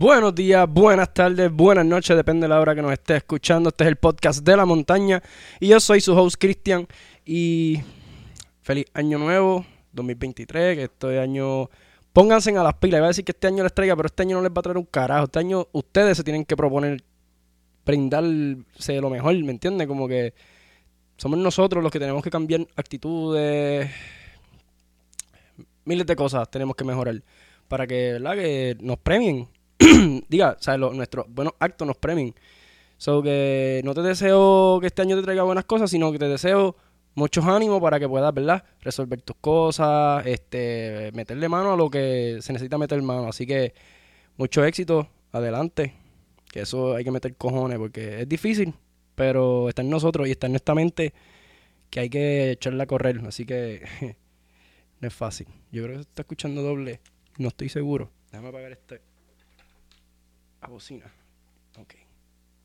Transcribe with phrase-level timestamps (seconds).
[0.00, 3.68] Buenos días, buenas tardes, buenas noches, depende de la hora que nos esté escuchando.
[3.68, 5.22] Este es el podcast de la montaña
[5.60, 6.88] y yo soy su host Cristian
[7.26, 7.82] y
[8.62, 11.68] feliz año nuevo 2023, que este año
[12.14, 12.96] pónganse a las pilas.
[12.96, 14.62] Iba a decir que este año les traiga, pero este año no les va a
[14.62, 15.24] traer un carajo.
[15.24, 17.04] Este año ustedes se tienen que proponer
[17.84, 19.86] brindarse lo mejor, ¿me entiendes?
[19.86, 20.32] Como que
[21.18, 23.90] somos nosotros los que tenemos que cambiar actitudes,
[25.84, 27.22] miles de cosas tenemos que mejorar
[27.68, 28.34] para que, ¿verdad?
[28.34, 29.59] que nos premien.
[30.28, 32.34] Diga, o sea, nuestros buenos actos nos premien.
[32.98, 36.28] So que no te deseo que este año te traiga buenas cosas, sino que te
[36.28, 36.76] deseo
[37.14, 38.64] muchos ánimos para que puedas, ¿verdad?
[38.80, 43.28] Resolver tus cosas, este, meterle mano a lo que se necesita meter mano.
[43.28, 43.72] Así que
[44.36, 45.94] mucho éxito, adelante.
[46.52, 48.74] Que eso hay que meter cojones porque es difícil,
[49.14, 51.14] pero está en nosotros y está en nuestra mente
[51.90, 53.22] que hay que echarla a correr.
[53.26, 53.82] Así que
[55.00, 55.46] no es fácil.
[55.72, 57.00] Yo creo que se está escuchando doble.
[57.38, 58.10] No estoy seguro.
[58.30, 59.09] Déjame apagar este.
[60.60, 61.06] A bocina.
[61.78, 61.94] Ok.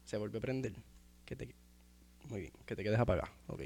[0.03, 0.73] Se vuelve a prender.
[1.25, 1.56] Que te...
[2.30, 2.53] Muy bien.
[2.66, 3.30] Que te quedes apagado.
[3.47, 3.61] Ok.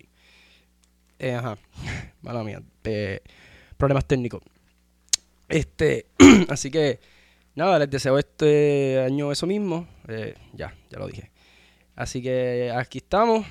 [1.20, 1.58] Eh, ajá.
[2.22, 2.62] Mala mía.
[2.84, 3.22] Eh,
[3.78, 4.42] problemas técnicos.
[5.48, 6.08] Este.
[6.50, 7.00] así que.
[7.56, 9.88] Nada, les deseo este año eso mismo.
[10.08, 11.32] Eh, ya, ya lo dije.
[11.96, 13.46] Así que aquí estamos.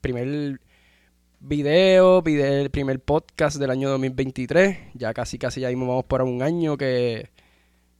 [0.00, 0.60] Primer
[1.40, 4.78] video, el primer podcast del año 2023.
[4.94, 7.30] Ya casi, casi ya mismo vamos por un año que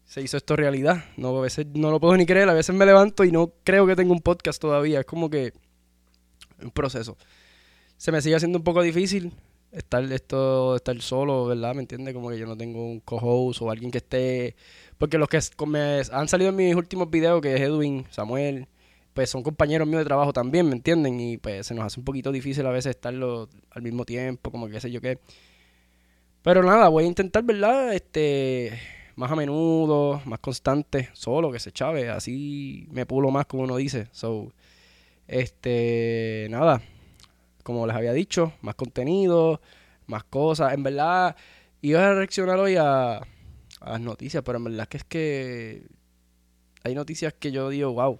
[0.05, 1.05] se hizo esto realidad.
[1.17, 3.86] No, a veces no lo puedo ni creer, a veces me levanto y no creo
[3.86, 5.00] que tenga un podcast todavía.
[5.00, 5.53] Es como que
[6.62, 7.17] un proceso.
[7.97, 9.33] Se me sigue haciendo un poco difícil
[9.72, 11.75] estar esto estar solo, ¿verdad?
[11.75, 12.14] ¿Me entiendes?
[12.14, 14.56] Como que yo no tengo un co-host o alguien que esté...
[14.98, 18.69] Porque los que me han salido en mis últimos videos, que es Edwin, Samuel,
[19.14, 21.19] pues son compañeros míos de trabajo también, ¿me entienden?
[21.20, 24.69] Y pues se nos hace un poquito difícil a veces estarlo al mismo tiempo, como
[24.69, 25.19] que sé yo qué.
[26.42, 27.94] Pero nada, voy a intentar, ¿verdad?
[27.94, 28.78] Este,
[29.17, 33.77] más a menudo, más constante, solo que se chave, así me pulo más como uno
[33.77, 34.09] dice.
[34.13, 34.53] So,
[35.29, 36.83] este, nada,
[37.65, 39.61] como les había dicho, más contenido,
[40.06, 40.75] más cosas.
[40.75, 41.37] En verdad,
[41.83, 45.87] iba a reaccionar hoy a, a las noticias, pero en verdad que es que
[46.84, 48.19] hay noticias que yo digo, wow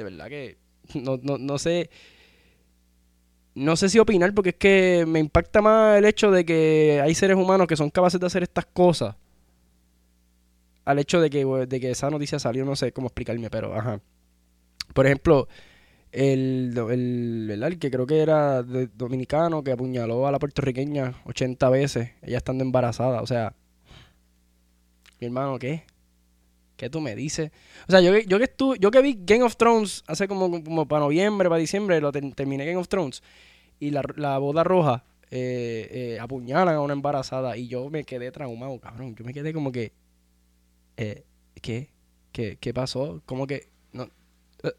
[0.00, 0.58] de verdad que
[0.94, 1.90] no, no, no sé.
[3.54, 7.14] No sé si opinar porque es que me impacta más el hecho de que hay
[7.14, 9.16] seres humanos que son capaces de hacer estas cosas.
[10.84, 14.00] Al hecho de que, de que esa noticia salió, no sé cómo explicarme, pero ajá.
[14.94, 15.46] Por ejemplo,
[16.12, 22.10] el, el, el, que creo que era dominicano que apuñaló a la puertorriqueña 80 veces,
[22.22, 23.22] ella estando embarazada.
[23.22, 23.54] O sea,
[25.20, 25.84] mi hermano, ¿qué?
[26.76, 27.50] ¿Qué tú me dices?
[27.86, 30.88] O sea, yo, yo que estuve, yo que vi Game of Thrones hace como, como
[30.88, 33.22] para noviembre, para diciembre, lo terminé Game of Thrones.
[33.78, 37.56] Y la, la boda roja eh, eh, apuñalan a una embarazada.
[37.56, 39.14] Y yo me quedé traumado, cabrón.
[39.14, 39.92] Yo me quedé como que.
[41.00, 41.24] Eh,
[41.62, 41.88] ¿Qué?
[42.30, 42.58] ¿Qué?
[42.60, 43.22] ¿Qué pasó?
[43.24, 43.70] Como que.
[43.92, 44.04] No,
[44.62, 44.72] eh,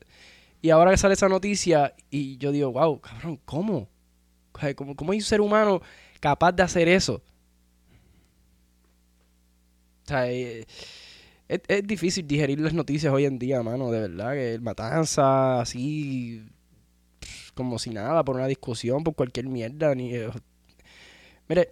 [0.62, 3.90] y ahora que sale esa noticia, y yo digo, wow, cabrón, ¿cómo?
[4.76, 5.82] ¿Cómo, cómo hay un ser humano
[6.20, 7.24] capaz de hacer eso?
[10.04, 10.68] O sea, eh,
[11.48, 16.46] es, difícil digerir las noticias hoy en día, mano, de verdad, que el matanza, así,
[17.56, 20.14] como si nada, por una discusión, por cualquier mierda, ni...
[20.14, 20.30] Eh,
[21.50, 21.70] mire,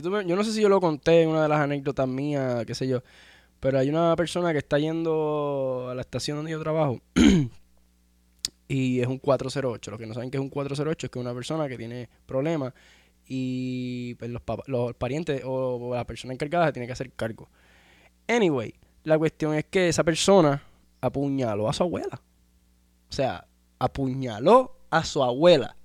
[0.00, 2.88] yo, no sé si yo lo conté en una de las anécdotas mías, qué sé
[2.88, 3.02] yo,
[3.60, 7.00] pero hay una persona que está yendo a la estación donde yo trabajo
[8.68, 9.90] y es un 408.
[9.90, 12.08] Los que no saben qué es un 408 es que es una persona que tiene
[12.26, 12.72] problemas
[13.26, 14.30] y pues,
[14.66, 17.48] los, parientes o la persona encargada se tiene que hacer cargo.
[18.26, 18.74] Anyway,
[19.04, 20.62] la cuestión es que esa persona
[21.00, 22.20] apuñaló a su abuela.
[23.08, 23.46] O sea,
[23.78, 25.76] apuñaló a su abuela.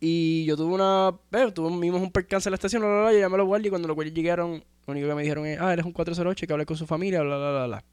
[0.00, 1.12] Y yo tuve una.
[1.32, 3.66] Eh, tuvimos un percance en la estación, bla, bla, bla, y llamé a los guardias
[3.66, 5.92] y cuando los guardias llegaron, lo único que me dijeron es, ah, él es un
[5.92, 7.84] 408, que hable con su familia, bla, bla, bla, bla.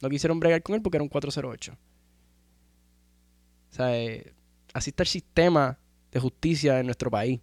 [0.00, 1.72] No quisieron bregar con él porque era un 408.
[1.72, 4.34] O sea, eh,
[4.72, 5.78] así está el sistema
[6.10, 7.40] de justicia en nuestro país.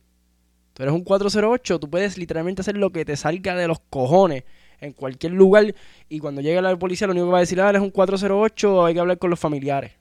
[0.74, 4.44] Tú eres un 408, tú puedes literalmente hacer lo que te salga de los cojones
[4.80, 5.75] en cualquier lugar
[6.07, 8.86] y cuando llegue la policía lo único que va a decir, ah, eres un 408,
[8.86, 9.92] hay que hablar con los familiares.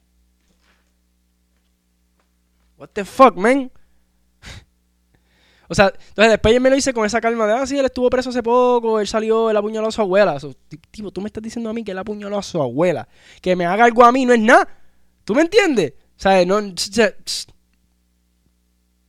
[2.77, 3.73] What the fuck, man?
[5.69, 7.85] O sea, entonces después él me lo hice con esa calma de, ah, sí, él
[7.85, 10.39] estuvo preso hace poco, él salió, él apuñaló a su abuela.
[10.91, 13.07] tipo, tú me estás diciendo a mí que él apuñaló a su abuela.
[13.43, 14.67] Que me haga algo a mí no es nada.
[15.25, 15.93] ¿Tú me entiendes?
[16.17, 16.61] O sea, no...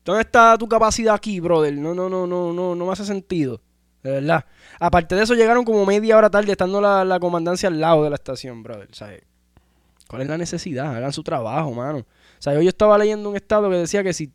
[0.04, 1.74] ¿Dónde está tu capacidad aquí, brother?
[1.78, 3.62] No, no, no, no, no, no me hace sentido.
[4.04, 4.44] De verdad.
[4.80, 8.16] Aparte de eso, llegaron como media hora tarde, estando la, comandancia al lado de la
[8.16, 8.90] estación, brother.
[10.08, 10.96] ¿Cuál es la necesidad?
[10.96, 12.00] Hagan su trabajo, mano.
[12.00, 14.32] O sea, yo estaba leyendo un estado que decía que si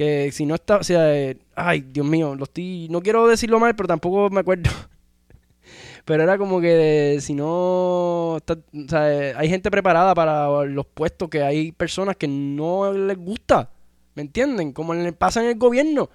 [0.00, 3.60] que si no está, o sea, eh, ay, Dios mío, lo estoy, no quiero decirlo
[3.60, 4.70] mal, pero tampoco me acuerdo.
[6.04, 11.28] pero era como que si no, está- o sea, hay gente preparada para los puestos
[11.28, 13.70] que hay personas que no les gusta,
[14.14, 14.72] ¿me entienden?
[14.72, 16.10] Como le pasa en el gobierno.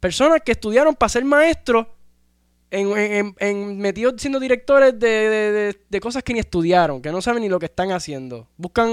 [0.00, 1.86] Personas que estudiaron para ser maestros
[2.70, 7.42] en, metidos siendo directores de, de- de- de cosas que ni estudiaron, que no saben
[7.42, 8.48] ni lo que están haciendo.
[8.56, 8.88] Buscan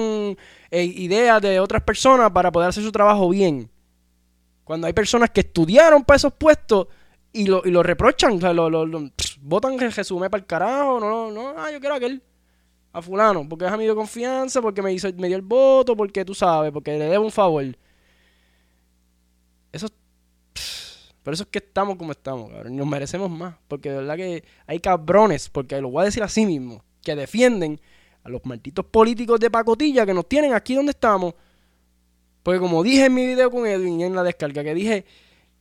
[0.71, 3.69] eh, ideas de otras personas para poder hacer su trabajo bien.
[4.63, 6.87] Cuando hay personas que estudiaron para esos puestos
[7.33, 10.41] y lo, y lo reprochan, o sea, lo, lo, lo- pss, botan el resumen para
[10.41, 12.21] el carajo, no, no, ah, yo quiero a aquel,
[12.93, 16.23] a fulano, porque es amigo de confianza, porque me hizo, me dio el voto, porque
[16.23, 17.65] tú sabes, porque le debo un favor.
[19.71, 19.87] Eso,
[21.23, 24.43] por eso es que estamos como estamos, cabrón, nos merecemos más, porque de verdad que
[24.67, 27.79] hay cabrones, porque lo voy a decir así mismo, que defienden
[28.23, 31.33] a los malditos políticos de pacotilla que nos tienen aquí donde estamos,
[32.43, 35.05] porque como dije en mi video con Edwin en la descarga, que dije,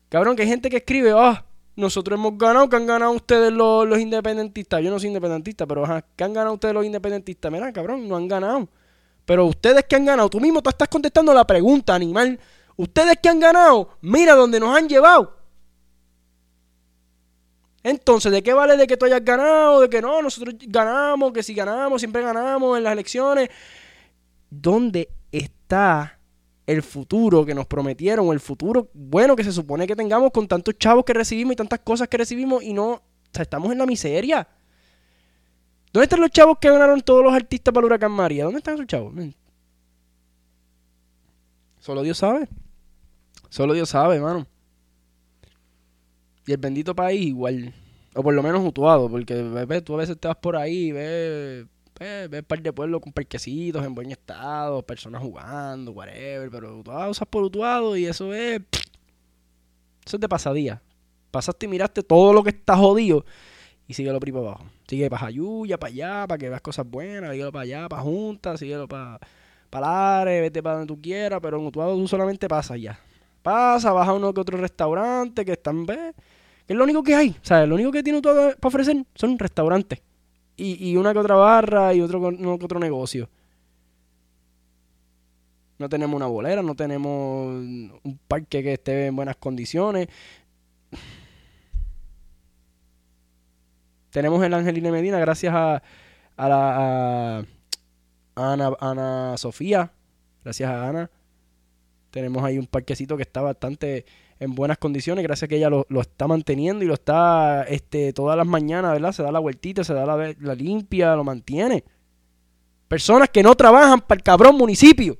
[0.09, 1.45] cabrón, que hay gente que escribe, ah,
[1.77, 4.83] nosotros hemos ganado, que han ganado ustedes los, los independentistas.
[4.83, 7.51] Yo no soy independentista, pero ajá, que han ganado ustedes los independentistas.
[7.51, 8.69] Mira, cabrón, no han ganado.
[9.25, 12.39] Pero ustedes que han ganado, tú mismo te estás contestando la pregunta, animal.
[12.77, 15.37] Ustedes que han ganado, mira dónde nos han llevado.
[17.85, 19.81] Entonces, ¿de qué vale de que tú hayas ganado?
[19.81, 23.49] De que no, nosotros ganamos, que si ganamos, siempre ganamos en las elecciones.
[24.51, 26.19] ¿Dónde está
[26.67, 30.79] el futuro que nos prometieron, el futuro bueno que se supone que tengamos con tantos
[30.79, 34.47] chavos que recibimos y tantas cosas que recibimos y no, estamos en la miseria.
[35.93, 38.45] ¿Dónde están los chavos que ganaron todos los artistas para el huracán María?
[38.45, 39.13] ¿Dónde están esos chavos?
[41.81, 42.49] Solo Dios sabe.
[43.51, 44.47] Solo Dios sabe, hermano.
[46.47, 47.75] Y el bendito país igual.
[48.15, 51.67] O por lo menos mutuado, porque ve, tú a veces te vas por ahí ves,
[52.03, 57.11] ves, ves par de pueblos con parquecitos en buen estado, personas jugando, whatever, pero Utuado
[57.11, 58.61] usas por Utuado y eso es...
[60.05, 60.83] Eso es de pasadía.
[61.31, 63.25] Pasaste y miraste todo lo que está jodido
[63.87, 64.65] y síguelo por ahí abajo.
[64.89, 68.57] Sigue para Jayuya, para allá, para que veas cosas buenas, síguelo para allá, para Junta,
[68.57, 69.19] síguelo para,
[69.71, 72.99] para Lares, vete para donde tú quieras, pero en Utuado tú solamente pasas ya.
[73.43, 76.15] Pasa, vas a uno que otro restaurante que están, ¿ves?
[76.67, 77.31] Que es lo único que hay.
[77.31, 80.01] O sea, lo único que tiene Utuado para ofrecer son restaurantes.
[80.57, 83.29] Y, y una que otra barra y otro uno que otro negocio.
[85.79, 90.09] No tenemos una bolera, no tenemos un parque que esté en buenas condiciones.
[94.11, 95.83] Tenemos el Angelina Medina gracias a,
[96.37, 97.43] a
[98.37, 99.91] Ana, Ana Sofía.
[100.45, 101.11] Gracias a Ana.
[102.11, 104.05] Tenemos ahí un parquecito que está bastante
[104.43, 108.13] en buenas condiciones, gracias a que ella lo, lo está manteniendo y lo está este,
[108.13, 109.13] todas las mañanas, ¿verdad?
[109.13, 111.85] Se da la vueltita, se da la, la limpia, lo mantiene.
[112.89, 115.17] Personas que no trabajan para el cabrón municipio.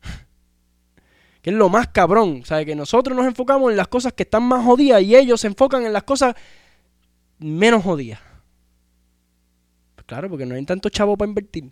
[1.42, 2.66] que es lo más cabrón, ¿sabes?
[2.66, 5.84] Que nosotros nos enfocamos en las cosas que están más jodidas y ellos se enfocan
[5.84, 6.36] en las cosas
[7.40, 8.20] menos jodidas.
[9.96, 11.68] Pues claro, porque no hay tanto chavo para invertir.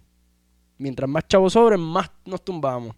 [0.77, 2.97] Mientras más chavos sobren, más nos tumbamos.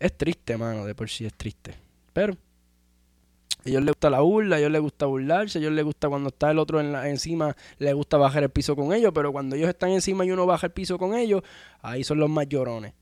[0.00, 1.74] Es triste, mano, de por sí es triste.
[2.14, 5.84] Pero a ellos les gusta la burla, a ellos les gusta burlarse, a ellos les
[5.84, 9.12] gusta cuando está el otro en la, encima, les gusta bajar el piso con ellos,
[9.14, 11.42] pero cuando ellos están encima y uno baja el piso con ellos,
[11.82, 12.94] ahí son los más llorones.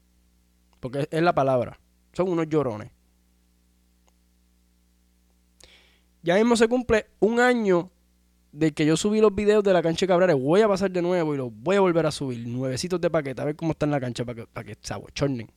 [0.81, 1.79] Porque es, la palabra.
[2.13, 2.91] Son unos llorones.
[6.23, 7.93] Ya mismo se cumple un año
[8.51, 10.37] de que yo subí los videos de la cancha de Cabrales.
[10.37, 12.47] Voy a pasar de nuevo y los voy a volver a subir.
[12.49, 14.95] Nuevecitos de paquete, a ver cómo está en la cancha para que, para que se
[14.95, 15.49] abochornen.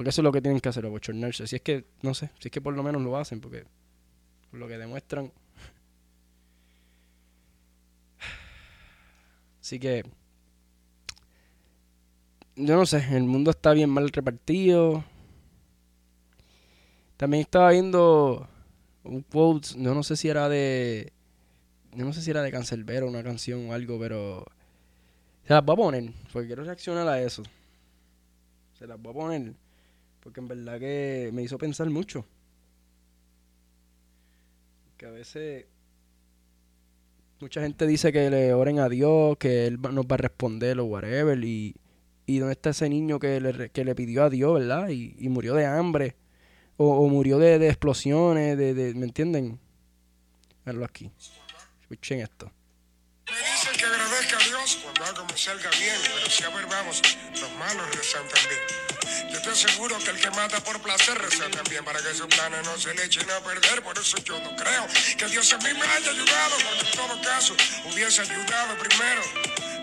[0.00, 1.46] Porque eso es lo que tienen que hacer, abochornarse.
[1.46, 3.66] Si es que, no sé, si es que por lo menos lo hacen, porque
[4.50, 5.30] por lo que demuestran.
[9.60, 10.02] Así que,
[12.56, 15.04] yo no sé, el mundo está bien mal repartido.
[17.18, 18.48] También estaba viendo
[19.04, 21.12] un quote, yo no sé si era de,
[21.94, 24.46] no sé si era de Cancelbero, una canción o algo, pero
[25.46, 27.42] se las voy a poner, porque quiero reaccionar a eso.
[28.78, 29.52] Se las voy a poner,
[30.20, 32.24] porque en verdad que me hizo pensar mucho.
[34.96, 35.66] Que a veces
[37.40, 40.84] mucha gente dice que le oren a Dios, que Él nos va a responder o
[40.84, 41.74] whatever, y,
[42.26, 44.90] y dónde está ese niño que le, que le pidió a Dios, ¿verdad?
[44.90, 46.16] Y, y murió de hambre,
[46.76, 49.58] o, murió de, de explosiones, de, ¿me entienden?
[50.64, 51.10] Verlo aquí.
[51.82, 52.50] Escuchen esto.
[53.26, 57.58] Me dicen que agradezca a Dios cuando algo me salga bien, pero si a los
[57.58, 58.89] malos rezan también.
[59.32, 62.64] Yo te aseguro que el que mata por placer reza también para que sus planes
[62.64, 63.82] no se le echen a perder.
[63.82, 67.22] Por eso yo no creo que Dios a mí me haya ayudado, porque en todo
[67.22, 67.54] caso
[67.86, 69.22] hubiese ayudado primero.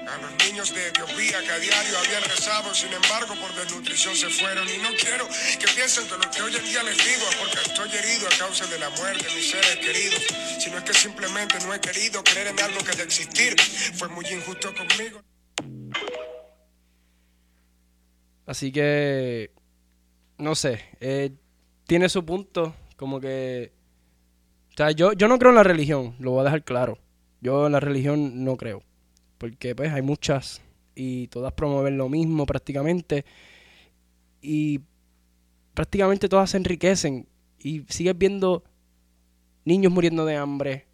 [0.07, 4.29] a los niños de Etiopía que a diario habían rezado, sin embargo por desnutrición se
[4.29, 4.67] fueron.
[4.69, 7.93] Y no quiero que piensen que lo que hoy en día les digo porque estoy
[7.93, 10.21] herido a causa de la muerte de mis seres queridos,
[10.59, 13.55] sino es que simplemente no he querido creer en algo que de existir
[13.97, 15.26] fue muy injusto conmigo.
[18.47, 19.51] Así que,
[20.37, 21.31] no sé, eh,
[21.85, 23.73] tiene su punto, como que...
[24.71, 26.97] O sea, yo, yo no creo en la religión, lo voy a dejar claro.
[27.41, 28.83] Yo en la religión no creo.
[29.37, 30.61] Porque pues hay muchas
[30.95, 33.25] y todas promueven lo mismo prácticamente.
[34.41, 34.81] Y
[35.73, 37.27] prácticamente todas se enriquecen.
[37.59, 38.63] Y sigues viendo
[39.65, 40.85] niños muriendo de hambre.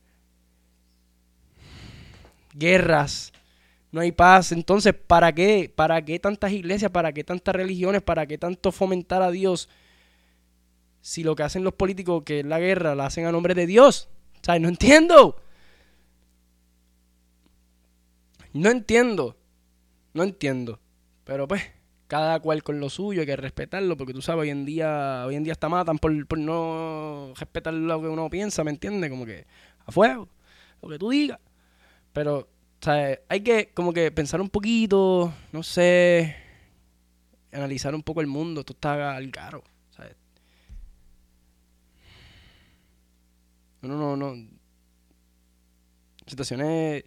[2.55, 3.31] Guerras.
[3.94, 4.52] No hay paz.
[4.52, 5.72] Entonces, ¿para qué?
[5.74, 6.90] ¿Para qué tantas iglesias?
[6.90, 8.02] ¿Para qué tantas religiones?
[8.02, 9.70] ¿Para qué tanto fomentar a Dios?
[11.02, 13.68] Si lo que hacen los políticos, que es la guerra, la hacen a nombre de
[13.68, 14.10] Dios.
[14.42, 15.40] O sea, no entiendo.
[18.52, 19.38] No entiendo.
[20.16, 20.80] No entiendo.
[21.24, 21.62] Pero pues,
[22.08, 25.36] cada cual con lo suyo, hay que respetarlo, porque tú sabes, hoy en día, hoy
[25.36, 29.12] en día hasta matan por, por no respetar lo que uno piensa, ¿me entiendes?
[29.12, 29.46] Como que
[29.86, 30.28] a fuego,
[30.82, 31.40] lo que tú digas.
[32.12, 32.48] Pero,
[32.84, 36.36] o sea, hay que como que pensar un poquito, no sé,
[37.54, 40.18] analizar un poco el mundo, esto está al caro, ¿sabes?
[43.82, 44.50] No, no, no.
[46.28, 47.06] Situaciones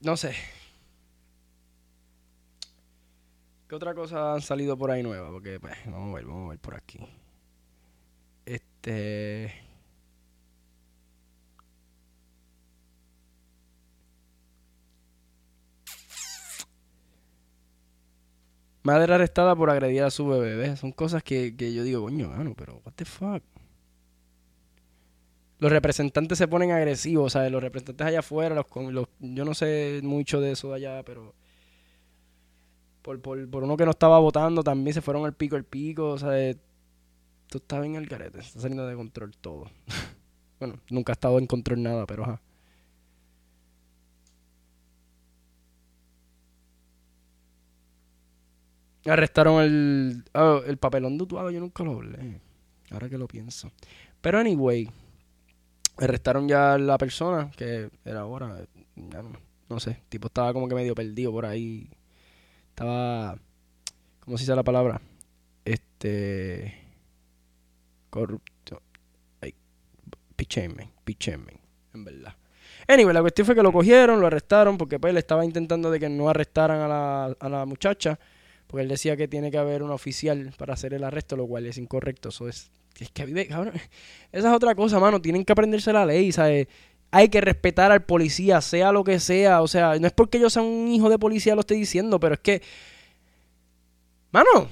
[0.00, 0.34] no sé.
[3.68, 5.30] ¿Qué otra cosa han salido por ahí nueva?
[5.30, 7.00] Porque, pues, vamos a ver, vamos a ver por aquí.
[8.46, 9.65] Este.
[18.86, 20.76] Madre arrestada por agredir a su bebé.
[20.76, 23.42] Son cosas que, que yo digo, coño, mano, pero what the fuck
[25.58, 27.50] los representantes se ponen agresivos, ¿sabes?
[27.50, 31.34] Los representantes allá afuera, los, los, yo no sé mucho de eso de allá, pero
[33.02, 36.18] por, por, por uno que no estaba votando también se fueron al pico, al pico,
[36.18, 36.56] ¿sabes?
[37.46, 39.70] Esto está bien el carete, está saliendo de control todo.
[40.60, 42.42] bueno, nunca ha estado en control nada, pero ajá.
[49.06, 52.40] Arrestaron el, oh, el papelón de Utuado, yo nunca lo hablé.
[52.90, 53.70] Ahora que lo pienso.
[54.20, 54.88] Pero anyway,
[55.98, 59.22] arrestaron ya la persona, que era ahora, ya
[59.68, 61.88] no, sé, tipo estaba como que medio perdido por ahí.
[62.70, 63.36] Estaba,
[64.20, 65.00] ¿cómo se dice la palabra?
[65.64, 66.74] Este,
[68.10, 68.82] corrupto.
[69.40, 69.54] Ay,
[70.36, 71.60] pichenme, pichenme,
[71.94, 72.34] en verdad.
[72.88, 75.98] Anyway, la cuestión fue que lo cogieron, lo arrestaron, porque pues él estaba intentando de
[75.98, 78.18] que no arrestaran a la, a la muchacha,
[78.66, 81.66] porque él decía que tiene que haber un oficial para hacer el arresto, lo cual
[81.66, 82.70] es incorrecto, eso es
[83.00, 83.74] es que vive, cabrón.
[84.32, 85.20] Esa es otra cosa, mano.
[85.20, 86.68] Tienen que aprenderse la ley, ¿sabes?
[87.10, 89.62] Hay que respetar al policía, sea lo que sea.
[89.62, 92.34] O sea, no es porque yo sea un hijo de policía lo estoy diciendo, pero
[92.34, 92.62] es que.
[94.32, 94.68] Mano,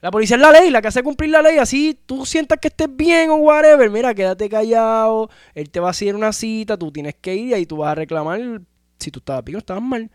[0.00, 1.58] la policía es la ley, la que hace cumplir la ley.
[1.58, 3.90] Así tú sientas que estés bien o whatever.
[3.90, 5.30] Mira, quédate callado.
[5.54, 7.92] Él te va a hacer una cita, tú tienes que ir y ahí tú vas
[7.92, 8.40] a reclamar
[8.98, 10.10] si tú estabas bien o estabas mal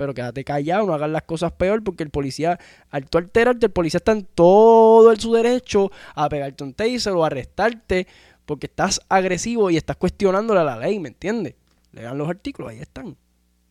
[0.00, 3.72] pero quédate callado, no hagas las cosas peor porque el policía, al tú alterarte, el
[3.72, 8.06] policía está en todo el su derecho a pegarte un taser o arrestarte
[8.46, 11.54] porque estás agresivo y estás cuestionándole a la ley, ¿me entiendes?
[11.92, 13.14] Lean los artículos, ahí están.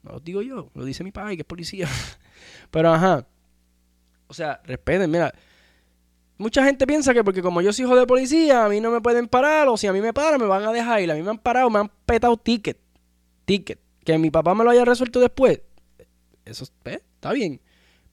[0.04, 1.88] No los digo yo, lo dice mi padre que es policía.
[2.70, 3.26] pero ajá.
[4.28, 5.34] O sea, respeten, mira.
[6.38, 9.02] Mucha gente piensa que porque como yo soy hijo de policía, a mí no me
[9.02, 11.10] pueden parar, o si a mí me paran, me van a dejar ir.
[11.10, 12.78] A mí me han parado, me han petado ticket.
[13.46, 13.80] Ticket.
[14.06, 15.62] Que mi papá me lo haya resuelto después
[16.50, 17.62] eso eh, está bien.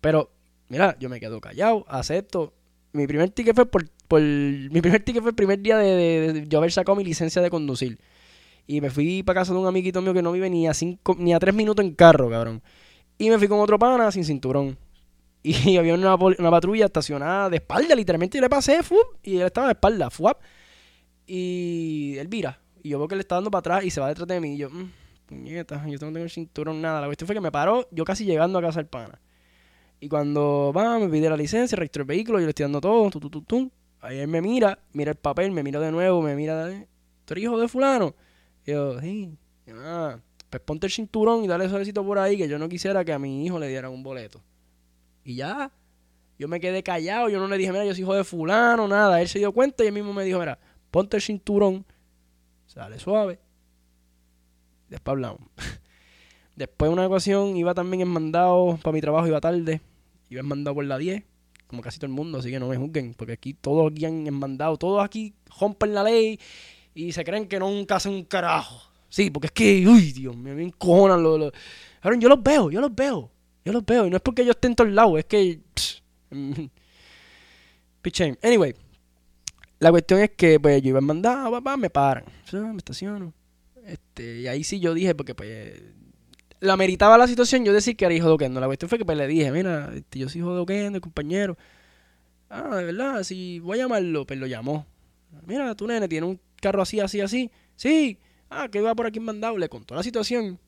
[0.00, 0.30] Pero,
[0.68, 2.52] mira, yo me quedo callado, acepto.
[2.92, 6.72] Mi primer ticket fue por, mi primer ticket fue el primer día de, yo haber
[6.72, 7.98] sacado mi licencia de conducir.
[8.66, 11.14] Y me fui para casa de un amiguito mío que no vive ni a cinco,
[11.18, 12.62] ni a tres minutos en carro, cabrón.
[13.18, 14.76] Y me fui con otro pana sin cinturón.
[15.42, 18.38] Y había una, patrulla estacionada de espalda, literalmente.
[18.38, 18.80] Yo le pasé,
[19.22, 20.40] y él estaba de espalda, fuap.
[21.26, 22.60] Y él vira.
[22.82, 24.54] Y yo veo que le está dando para atrás y se va detrás de mí.
[24.54, 24.90] Y yo, mm,
[25.26, 27.00] puñeta, yo no tengo cinturón, nada.
[27.00, 29.21] La cuestión fue que me paró, yo casi llegando a casa del pana.
[30.00, 33.11] Y cuando va, me pide la licencia, registro el vehículo, yo le estoy dando todo,
[33.11, 36.68] tu, Ahí él me mira, mira el papel, me mira de nuevo, me mira,
[37.25, 38.14] ¿tú eres hijo de fulano?
[38.64, 39.37] Y yo, sí.
[39.73, 40.18] ah,
[40.50, 43.18] pues ponte el cinturón y dale suavecito por ahí, que yo no quisiera que a
[43.18, 44.42] mi hijo le dieran un boleto.
[45.25, 45.73] Y ya,
[46.38, 49.21] yo me quedé callado, yo no le dije, mira, yo soy hijo de fulano, nada.
[49.21, 50.59] Él se dio cuenta y él mismo me dijo, mira,
[50.90, 51.85] ponte el cinturón,
[52.66, 53.40] sale suave
[54.88, 55.40] Después hablamos.
[56.56, 59.80] Después una ocasión iba también en mandado para mi trabajo, iba tarde.
[60.30, 61.22] Iba en mandado por la 10,
[61.66, 64.32] como casi todo el mundo, así que no me juzguen, porque aquí todos aquí han
[64.34, 66.40] mandado, todos aquí rompen la ley
[66.94, 68.90] y se creen que nunca hacen un carajo.
[69.08, 71.52] Sí, porque es que, uy, Dios me encojonan los...
[72.00, 73.30] Cabrón, yo los veo, yo los veo.
[73.64, 74.06] Yo los veo.
[74.06, 75.60] Y no es porque yo esté en todos lados, es que...
[78.02, 78.74] Pitch Anyway,
[79.80, 82.24] la cuestión es que pues yo iba a mandar, papá, me paran.
[82.52, 83.32] Me estaciono.
[83.86, 85.80] Este, y ahí sí yo dije, porque pues
[86.60, 88.60] la meritaba la situación, yo decir que era hijo de Oquendo.
[88.60, 91.56] La cuestión fue que pues le dije, mira, este, yo soy hijo de Oquendo, compañero.
[92.50, 94.86] Ah, de verdad, si voy a llamarlo, pues lo llamó.
[95.46, 97.50] Mira, tu nene tiene un carro así, así, así.
[97.76, 98.18] Sí,
[98.50, 99.58] ah, que iba por aquí mandado.
[99.58, 100.58] Le contó la situación.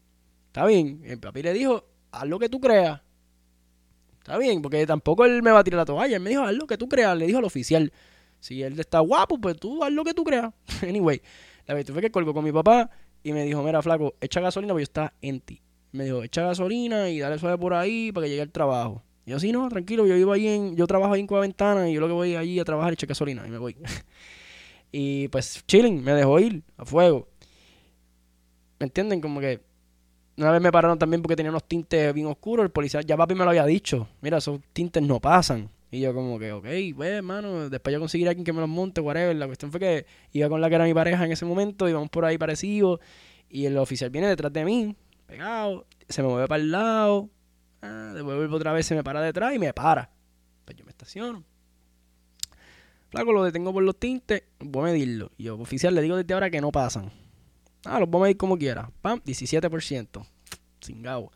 [0.47, 1.01] Está bien.
[1.05, 3.01] El papi le dijo, haz lo que tú creas.
[4.19, 6.17] Está bien, porque tampoco él me va a tirar la toalla.
[6.17, 7.17] Él me dijo, haz lo que tú creas.
[7.17, 7.93] Le dijo al oficial.
[8.41, 10.53] Si él está guapo, pues tú haz lo que tú creas.
[10.83, 11.23] anyway,
[11.67, 12.91] la cuestión fue que colgó con mi papá
[13.23, 15.61] y me dijo, mira, flaco, echa gasolina porque yo está en ti.
[15.93, 19.03] Me dijo, echa gasolina y dale suave por ahí para que llegue al trabajo.
[19.27, 21.89] Y yo, sí, no, tranquilo, yo vivo ahí en, yo trabajo ahí en Cueva Ventana
[21.89, 23.77] y yo lo que voy allí a trabajar es echar gasolina y me voy.
[24.93, 27.29] y pues, chilling, me dejó ir a fuego.
[28.79, 29.21] ¿Me entienden?
[29.21, 29.61] Como que
[30.37, 32.65] una vez me pararon también porque tenía unos tintes bien oscuros.
[32.65, 34.09] El policía, ya papi me lo había dicho.
[34.21, 35.69] Mira, esos tintes no pasan.
[35.91, 38.69] Y yo como que, ok, pues, hermano, después yo conseguiré a alguien que me los
[38.69, 39.35] monte, whatever.
[39.37, 42.11] La cuestión fue que iba con la que era mi pareja en ese momento, íbamos
[42.11, 43.01] por ahí parecidos.
[43.49, 44.95] Y el oficial viene detrás de mí,
[45.27, 47.31] pegado, se me mueve para el lado.
[47.81, 50.11] Ah, después otra vez, se me para detrás y me para.
[50.65, 51.45] Pues yo me estaciono.
[53.11, 55.31] Flaco, lo detengo por los tintes, voy a medirlo.
[55.39, 57.11] Y yo, oficial, le digo desde ahora que no pasan.
[57.85, 58.91] Ah, los voy a medir como quiera.
[59.01, 60.27] Pam, 17%.
[60.81, 61.33] Sin gabo.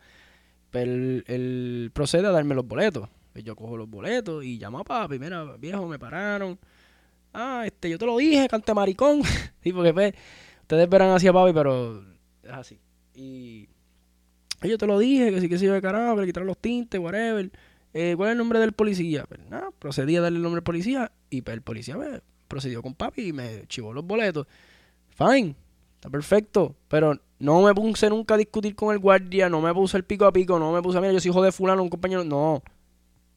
[0.70, 0.92] Pero
[1.26, 3.08] él, procede a darme los boletos.
[3.32, 5.18] Pues yo cojo los boletos y llamo a papi.
[5.18, 6.58] Mira, viejo, me pararon.
[7.32, 9.22] Ah, este, yo te lo dije, cante maricón.
[9.62, 10.14] sí, porque pues,
[10.62, 12.02] ustedes verán así a papi, pero
[12.42, 12.78] es así.
[13.14, 13.68] Y
[14.62, 17.00] yo te lo dije, que sí que se iba de carajo, que le los tintes,
[17.00, 17.50] whatever.
[17.94, 19.24] Eh, ¿Cuál es el nombre del policía?
[19.28, 22.82] Pues nada, procedí a darle el nombre del policía y pues, el policía me procedió
[22.82, 24.46] con papi y me chivó los boletos.
[25.10, 25.54] Fine,
[25.96, 29.96] está perfecto, pero no me puse nunca a discutir con el guardia, no me puse
[29.96, 32.24] el pico a pico, no me puse, mira, yo soy hijo de fulano, un compañero,
[32.24, 32.62] no.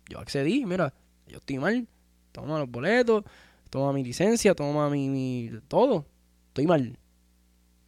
[0.10, 0.94] Yo accedí, mira,
[1.28, 1.88] yo estoy mal,
[2.32, 3.24] toma los boletos,
[3.70, 6.06] toma mi licencia, toma mi, mi todo,
[6.50, 6.98] estoy mal.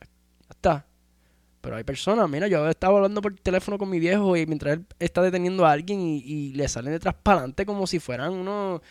[0.01, 0.85] Ya está.
[1.61, 4.85] Pero hay personas, mira, yo estaba hablando por teléfono con mi viejo y mientras él
[4.99, 8.81] está deteniendo a alguien y, le salen detrás para adelante como si fueran unos...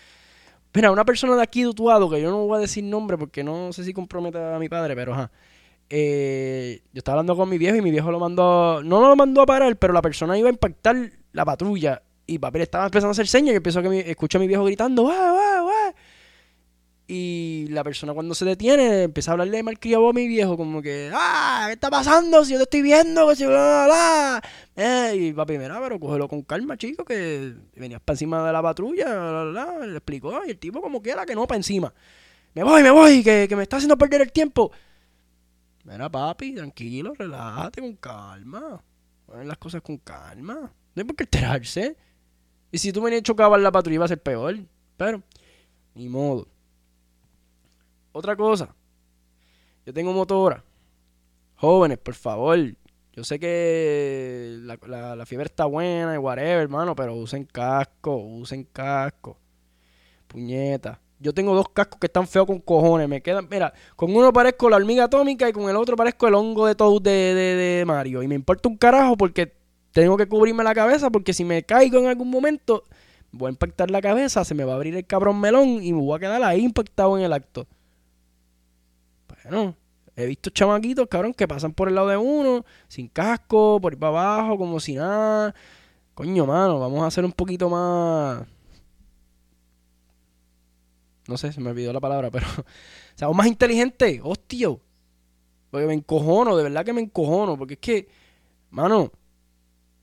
[0.74, 3.42] Mira, una persona de aquí de Utuado, que yo no voy a decir nombre porque
[3.42, 5.30] no sé si compromete a mi padre, pero ajá.
[5.88, 9.40] Eh, yo estaba hablando con mi viejo y mi viejo lo mandó, no lo mandó
[9.40, 13.08] a parar, pero la persona iba a impactar la patrulla y papi le estaba empezando
[13.08, 15.10] a hacer señas y empezó a que mi, escucha a mi viejo gritando.
[17.08, 21.12] Y la persona cuando se detiene empieza a hablarle malcriado a mi viejo, como que,
[21.14, 21.64] ¡ah!
[21.68, 22.44] ¿Qué está pasando?
[22.44, 24.42] Si yo te estoy viendo, que si bla, bla, bla.
[24.74, 28.60] Eh, y papi, mira, pero cógelo con calma, chico, que venías para encima de la
[28.60, 29.86] patrulla, bla, bla, bla.
[29.86, 31.94] Le explicó, y el tipo como quiera que no para encima.
[32.54, 34.72] Me voy, me voy, que, que me está haciendo perder el tiempo.
[35.84, 38.82] Mira, papi, tranquilo, relájate con calma.
[39.26, 40.54] Ponen las cosas con calma.
[40.54, 41.96] No hay por qué alterarse.
[42.76, 44.54] Y si tú venías chocado en la patrulla iba a ser peor.
[44.98, 45.22] Pero,
[45.94, 46.46] ni modo.
[48.12, 48.74] Otra cosa.
[49.86, 50.62] Yo tengo motora.
[51.54, 52.58] Jóvenes, por favor.
[53.14, 59.38] Yo sé que la, fiebre está buena y whatever, hermano, pero usen casco, usen casco.
[60.26, 61.00] Puñeta.
[61.18, 63.08] Yo tengo dos cascos que están feos con cojones.
[63.08, 66.34] Me quedan, mira, con uno parezco la hormiga atómica y con el otro parezco el
[66.34, 68.22] hongo de Toad de, de Mario.
[68.22, 69.56] Y me importa un carajo porque
[70.02, 72.84] tengo que cubrirme la cabeza porque si me caigo en algún momento,
[73.32, 76.02] voy a impactar la cabeza, se me va a abrir el cabrón melón y me
[76.02, 77.66] voy a quedar ahí impactado en el acto.
[79.26, 79.74] Bueno,
[80.14, 83.98] he visto chamaquitos, cabrón, que pasan por el lado de uno, sin casco, por ir
[83.98, 85.54] para abajo, como si nada.
[86.12, 88.46] Coño, mano, vamos a hacer un poquito más.
[91.26, 92.46] No sé, se me olvidó la palabra, pero.
[93.14, 94.68] Seamos más inteligentes, hostia.
[95.70, 97.56] Porque me encojono, de verdad que me encojono.
[97.56, 98.08] Porque es que,
[98.68, 99.10] mano,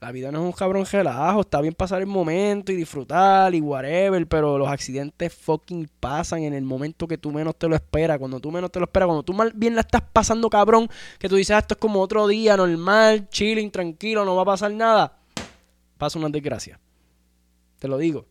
[0.04, 3.62] la vida no es un cabrón relajo, está bien pasar el momento y disfrutar y
[3.62, 8.20] whatever, pero los accidentes fucking pasan en el momento que tú menos te lo esperas,
[8.20, 10.90] cuando tú menos te lo esperas, cuando tú mal bien la estás pasando cabrón,
[11.20, 14.46] que tú dices, ah, esto es como otro día normal, chilling, tranquilo, no va a
[14.46, 15.20] pasar nada,
[15.98, 16.82] pasa una desgracia.
[17.80, 18.26] Te lo digo.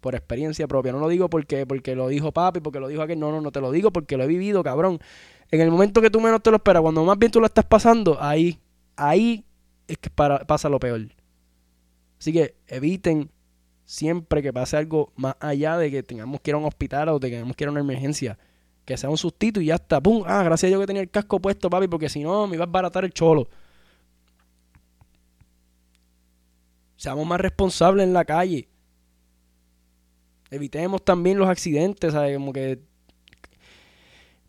[0.00, 0.92] Por experiencia propia.
[0.92, 3.18] No lo digo porque, porque lo dijo papi, porque lo dijo aquel.
[3.18, 5.00] No, no, no te lo digo porque lo he vivido, cabrón.
[5.50, 7.64] En el momento que tú menos te lo esperas, cuando más bien tú lo estás
[7.64, 8.58] pasando, ahí,
[8.96, 9.44] ahí
[9.88, 11.00] es que pasa lo peor.
[12.20, 13.30] Así que eviten
[13.84, 17.18] siempre que pase algo más allá de que tengamos que ir a un hospital o
[17.18, 18.38] tengamos que ir a una emergencia.
[18.84, 20.00] Que sea un sustito y ya está.
[20.00, 20.24] ¡Pum!
[20.26, 22.64] Ah, gracias a Dios que tenía el casco puesto, papi, porque si no me iba
[22.64, 23.48] a baratar el cholo.
[26.96, 28.68] Seamos más responsables en la calle.
[30.50, 32.36] Evitemos también los accidentes, ¿sabes?
[32.36, 32.80] Como que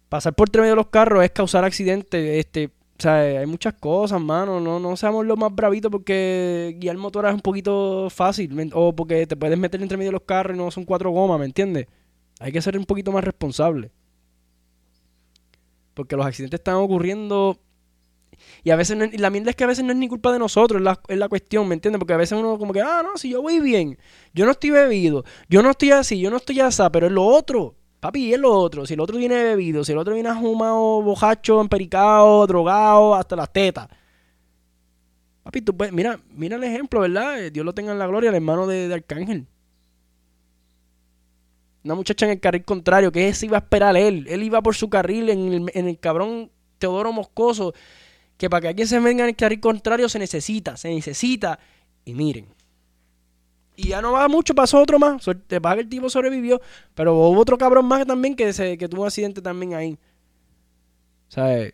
[0.07, 2.39] pasar por entre medio de los carros es causar accidentes.
[2.39, 4.59] Este, o sea, hay muchas cosas, mano.
[4.59, 8.53] No, no seamos los más bravitos porque guiar motora es un poquito fácil.
[8.53, 11.11] ¿me- O porque te puedes meter entre medio de los carros y no son cuatro
[11.11, 11.87] gomas, ¿me entiendes?
[12.39, 13.91] Hay que ser un poquito más responsable.
[15.93, 17.57] Porque los accidentes están ocurriendo.
[18.63, 20.31] Y a veces no y la mierda es que a veces no es ni culpa
[20.31, 21.99] de nosotros, es la, es la cuestión, ¿me entiendes?
[21.99, 23.97] Porque a veces uno como que, ah, no, si yo voy bien,
[24.33, 27.25] yo no estoy bebido, yo no estoy así, yo no estoy así, pero es lo
[27.25, 27.75] otro.
[27.99, 28.85] Papi, es lo otro.
[28.85, 33.51] Si el otro viene bebido, si el otro viene ahumado, bojacho, empericado, drogado, hasta las
[33.51, 33.87] tetas.
[35.43, 37.43] Papi, tú puedes, mira, mira el ejemplo, ¿verdad?
[37.43, 39.47] Eh, Dios lo tenga en la gloria, el hermano de, de Arcángel.
[41.83, 44.27] Una muchacha en el carril contrario, que ese iba a esperar él.
[44.29, 47.73] Él iba por su carril en el, en el cabrón Teodoro Moscoso.
[48.37, 51.59] Que para que alguien se venga en el carril contrario se necesita, se necesita.
[52.05, 52.58] Y miren.
[53.81, 55.25] Y ya no va mucho, pasó otro más.
[55.25, 56.59] El tipo sobrevivió.
[56.93, 59.97] Pero hubo otro cabrón más también que, se, que tuvo un accidente también ahí.
[61.29, 61.71] ¿Sabes?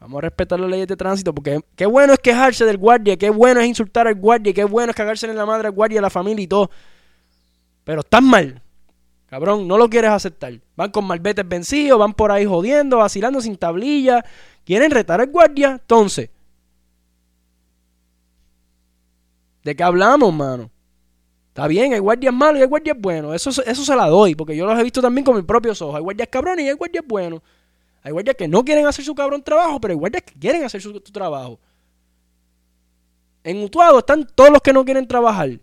[0.00, 3.30] Vamos a respetar las leyes de tránsito porque qué bueno es quejarse del guardia, qué
[3.30, 6.02] bueno es insultar al guardia, qué bueno es cagarse en la madre al guardia, a
[6.02, 6.68] la familia y todo.
[7.84, 8.60] Pero están mal.
[9.26, 10.54] Cabrón, no lo quieres aceptar.
[10.74, 14.24] Van con malbetes vencidos, van por ahí jodiendo, vacilando sin tablilla.
[14.64, 15.70] Quieren retar al guardia.
[15.80, 16.30] Entonces,
[19.64, 20.70] ¿de qué hablamos, mano?
[21.48, 23.34] Está bien, hay guardias malos y hay guardias buenos.
[23.34, 25.96] Eso, eso se la doy, porque yo los he visto también con mis propios ojos.
[25.96, 27.40] Hay guardias cabrones y hay guardias buenos.
[28.02, 30.82] Hay guardias que no quieren hacer su cabrón trabajo, pero hay guardias que quieren hacer
[30.82, 31.58] su, su trabajo.
[33.42, 35.60] En Utuado están todos los que no quieren trabajar.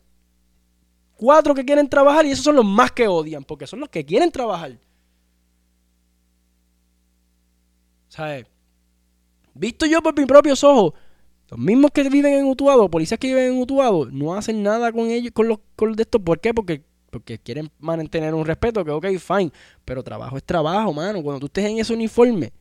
[1.16, 4.06] Cuatro que quieren trabajar y esos son los más que odian, porque son los que
[4.06, 4.78] quieren trabajar.
[8.08, 8.46] ¿Sabes?
[9.54, 10.94] Visto yo por mis propios ojos,
[11.52, 15.10] los mismos que viven en Utuado, policías que viven en Utuado, no hacen nada con
[15.10, 16.22] ellos, con los, con de estos.
[16.22, 16.54] ¿Por qué?
[16.54, 19.52] Porque, porque quieren mantener un respeto, que ok, fine.
[19.84, 21.22] Pero trabajo es trabajo, mano.
[21.22, 22.54] Cuando tú estés en ese uniforme,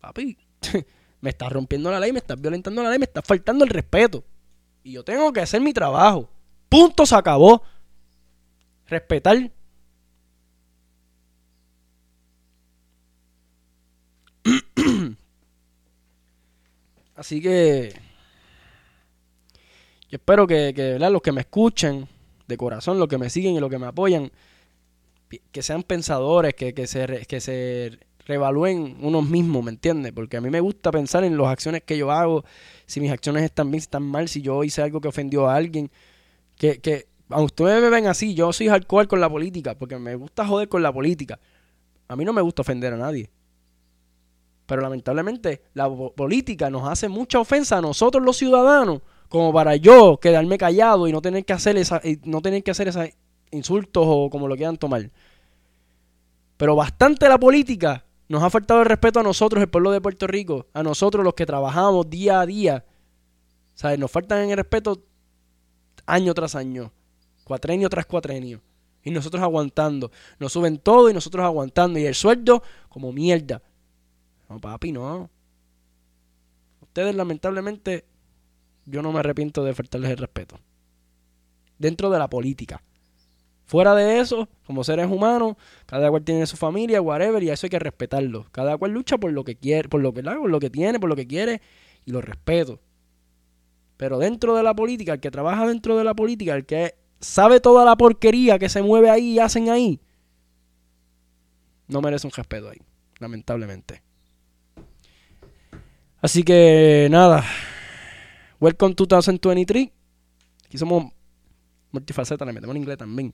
[0.00, 0.38] papi,
[1.20, 4.24] me estás rompiendo la ley, me estás violentando la ley, me estás faltando el respeto.
[4.82, 6.30] Y yo tengo que hacer mi trabajo.
[6.70, 7.62] Punto, se acabó.
[8.86, 9.50] Respetar.
[17.18, 17.92] Así que
[20.08, 21.10] yo espero que, que ¿verdad?
[21.10, 22.06] los que me escuchen
[22.46, 24.30] de corazón, los que me siguen y los que me apoyan,
[25.50, 30.12] que sean pensadores, que, que se, que se revalúen unos mismos, ¿me entiendes?
[30.12, 32.44] Porque a mí me gusta pensar en las acciones que yo hago,
[32.86, 35.56] si mis acciones están bien, si están mal, si yo hice algo que ofendió a
[35.56, 35.90] alguien.
[36.54, 40.14] Que, que aunque ustedes me ven así, yo soy hardcore con la política, porque me
[40.14, 41.40] gusta joder con la política.
[42.06, 43.28] A mí no me gusta ofender a nadie.
[44.68, 49.00] Pero lamentablemente la po- política nos hace mucha ofensa a nosotros los ciudadanos,
[49.30, 52.86] como para yo quedarme callado y no tener que hacer esa, no tener que hacer
[52.86, 53.08] esos
[53.50, 55.10] insultos o como lo quieran tomar.
[56.58, 60.26] Pero bastante la política nos ha faltado el respeto a nosotros, el pueblo de Puerto
[60.26, 62.84] Rico, a nosotros los que trabajamos día a día.
[63.72, 63.98] ¿Sabes?
[63.98, 65.02] Nos faltan en el respeto
[66.04, 66.92] año tras año,
[67.44, 68.60] cuatrenio tras cuatrenio.
[69.02, 70.10] Y nosotros aguantando.
[70.38, 71.98] Nos suben todo y nosotros aguantando.
[71.98, 73.62] Y el sueldo como mierda.
[74.48, 75.30] No, papi, no.
[76.80, 78.04] Ustedes, lamentablemente,
[78.86, 80.58] yo no me arrepiento de faltarles el respeto.
[81.78, 82.82] Dentro de la política.
[83.66, 87.70] Fuera de eso, como seres humanos, cada cual tiene su familia, whatever, y eso hay
[87.70, 88.46] que respetarlo.
[88.50, 91.10] Cada cual lucha por lo que quiere, por lo que, por lo que tiene, por
[91.10, 91.60] lo que quiere,
[92.06, 92.80] y lo respeto.
[93.98, 97.60] Pero dentro de la política, el que trabaja dentro de la política, el que sabe
[97.60, 100.00] toda la porquería que se mueve ahí y hacen ahí,
[101.88, 102.78] no merece un respeto ahí,
[103.18, 104.02] lamentablemente.
[106.20, 107.44] Así que nada.
[108.58, 109.88] Welcome 2023.
[110.66, 111.12] Aquí somos
[111.92, 113.32] multifaceta, le metemos en inglés también.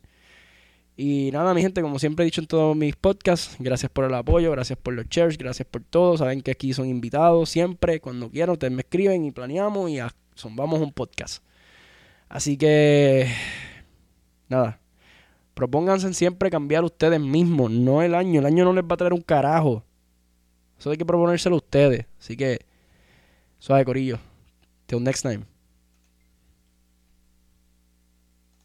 [0.94, 4.12] Y nada, mi gente, como siempre he dicho en todos mis podcasts, gracias por el
[4.12, 6.18] apoyo, gracias por los shares, gracias por todo.
[6.18, 9.98] Saben que aquí son invitados siempre, cuando quieran, ustedes me escriben y planeamos y
[10.34, 11.42] son, un podcast.
[12.28, 13.32] Así que,
[14.50, 14.78] nada,
[15.54, 18.40] propónganse siempre cambiar ustedes mismos, no el año.
[18.40, 19.82] El año no les va a traer un carajo.
[20.78, 22.04] Eso hay que proponérselo a ustedes.
[22.20, 22.58] Así que,
[23.64, 24.18] So I go you.
[24.88, 25.46] Till next time.